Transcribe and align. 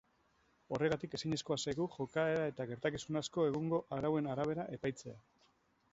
Horregatik 0.77 1.17
ezinezkoa 1.17 1.57
zaigu 1.65 1.87
jokaera 1.97 2.47
eta 2.53 2.67
gertakizun 2.71 3.21
asko 3.23 3.45
egungo 3.53 3.83
arauen 3.99 4.31
arabera 4.37 4.69
epaitzea. 4.79 5.19